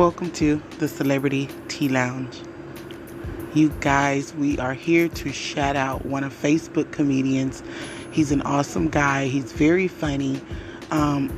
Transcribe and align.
Welcome 0.00 0.30
to 0.30 0.62
the 0.78 0.88
Celebrity 0.88 1.50
Tea 1.68 1.90
Lounge. 1.90 2.40
You 3.52 3.68
guys, 3.80 4.34
we 4.34 4.58
are 4.58 4.72
here 4.72 5.08
to 5.08 5.30
shout 5.30 5.76
out 5.76 6.06
one 6.06 6.24
of 6.24 6.32
Facebook 6.32 6.90
comedians. 6.90 7.62
He's 8.10 8.32
an 8.32 8.40
awesome 8.40 8.88
guy. 8.88 9.26
He's 9.26 9.52
very 9.52 9.88
funny. 9.88 10.40
Um, 10.90 11.28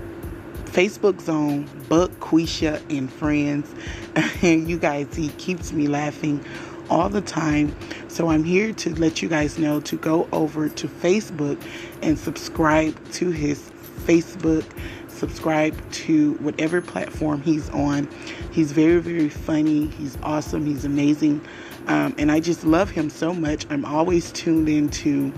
Facebook's 0.66 1.28
own 1.28 1.68
Buck 1.88 2.12
Quisha 2.20 2.80
and 2.88 3.12
Friends. 3.12 3.74
And 4.44 4.70
you 4.70 4.78
guys, 4.78 5.12
he 5.12 5.30
keeps 5.30 5.72
me 5.72 5.88
laughing 5.88 6.44
all 6.88 7.08
the 7.08 7.20
time. 7.20 7.74
So 8.12 8.28
I'm 8.28 8.44
here 8.44 8.74
to 8.74 8.94
let 8.96 9.22
you 9.22 9.28
guys 9.30 9.58
know 9.58 9.80
to 9.80 9.96
go 9.96 10.28
over 10.32 10.68
to 10.68 10.86
Facebook 10.86 11.58
and 12.02 12.18
subscribe 12.18 12.94
to 13.12 13.30
his 13.30 13.70
Facebook 14.04 14.66
subscribe 15.08 15.78
to 15.92 16.32
whatever 16.40 16.82
platform 16.82 17.40
he's 17.42 17.70
on. 17.70 18.08
He's 18.50 18.72
very, 18.72 18.98
very 18.98 19.28
funny. 19.28 19.86
He's 19.86 20.18
awesome. 20.20 20.66
He's 20.66 20.84
amazing. 20.84 21.40
Um, 21.86 22.12
and 22.18 22.32
I 22.32 22.40
just 22.40 22.64
love 22.64 22.90
him 22.90 23.08
so 23.08 23.32
much. 23.32 23.64
I'm 23.70 23.84
always 23.84 24.32
tuned 24.32 24.68
into 24.68 25.32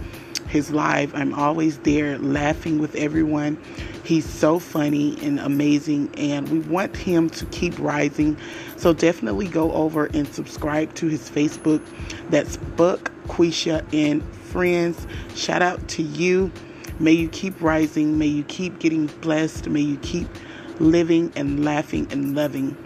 his 0.48 0.70
live. 0.70 1.14
I'm 1.14 1.34
always 1.34 1.78
there 1.80 2.16
laughing 2.16 2.78
with 2.78 2.94
everyone. 2.94 3.58
He's 4.04 4.28
so 4.28 4.58
funny 4.58 5.18
and 5.22 5.40
amazing, 5.40 6.14
and 6.18 6.48
we 6.50 6.58
want 6.60 6.94
him 6.94 7.30
to 7.30 7.46
keep 7.46 7.78
rising. 7.78 8.36
So 8.76 8.92
definitely 8.92 9.48
go 9.48 9.72
over 9.72 10.06
and 10.06 10.28
subscribe 10.28 10.94
to 10.96 11.06
his 11.06 11.30
Facebook. 11.30 11.82
That's 12.28 12.58
Buck, 12.58 13.10
Quisha, 13.28 13.82
and 13.94 14.22
Friends. 14.34 15.06
Shout 15.34 15.62
out 15.62 15.88
to 15.88 16.02
you. 16.02 16.52
May 17.00 17.12
you 17.12 17.28
keep 17.28 17.60
rising. 17.62 18.18
May 18.18 18.26
you 18.26 18.44
keep 18.44 18.78
getting 18.78 19.06
blessed. 19.06 19.68
May 19.68 19.80
you 19.80 19.96
keep 19.96 20.28
living 20.78 21.32
and 21.34 21.64
laughing 21.64 22.06
and 22.10 22.36
loving. 22.36 22.76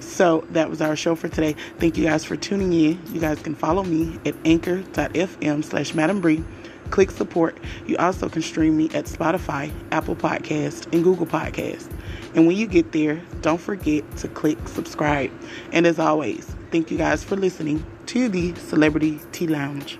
So 0.00 0.44
that 0.50 0.68
was 0.68 0.80
our 0.80 0.96
show 0.96 1.14
for 1.14 1.28
today. 1.28 1.54
Thank 1.78 1.96
you 1.96 2.04
guys 2.04 2.24
for 2.24 2.36
tuning 2.36 2.72
in. 2.72 3.00
You 3.12 3.20
guys 3.20 3.40
can 3.40 3.54
follow 3.54 3.84
me 3.84 4.18
at 4.26 4.34
anchor.fm 4.44 5.64
slash 5.64 5.94
Madam 5.94 6.20
Bree. 6.20 6.44
Click 6.90 7.10
support. 7.10 7.58
You 7.86 7.96
also 7.96 8.28
can 8.28 8.42
stream 8.42 8.76
me 8.76 8.86
at 8.94 9.06
Spotify, 9.06 9.72
Apple 9.90 10.16
Podcast, 10.16 10.92
and 10.92 11.02
Google 11.02 11.26
Podcast. 11.26 11.90
And 12.34 12.46
when 12.46 12.56
you 12.56 12.66
get 12.66 12.92
there, 12.92 13.20
don't 13.42 13.60
forget 13.60 14.04
to 14.18 14.28
click 14.28 14.58
subscribe. 14.68 15.30
And 15.72 15.86
as 15.86 15.98
always, 15.98 16.44
thank 16.70 16.90
you 16.90 16.98
guys 16.98 17.24
for 17.24 17.36
listening 17.36 17.84
to 18.06 18.28
the 18.28 18.54
Celebrity 18.54 19.20
Tea 19.32 19.46
Lounge. 19.46 19.98